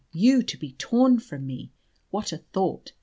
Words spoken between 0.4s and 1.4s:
to be torn